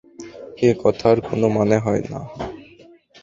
[0.61, 2.19] একথার কোনো মানে হয় না।